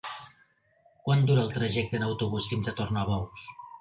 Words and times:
Quant 1.03 1.21
dura 1.31 1.43
el 1.47 1.53
trajecte 1.57 1.99
en 1.99 2.07
autobús 2.07 2.49
fins 2.55 2.71
a 2.73 2.75
Tornabous? 2.81 3.45